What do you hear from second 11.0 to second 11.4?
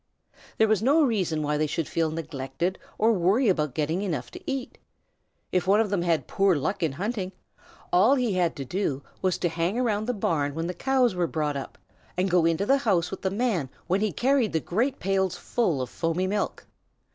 were